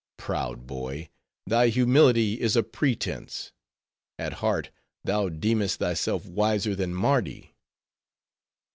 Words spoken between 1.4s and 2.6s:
thy humility is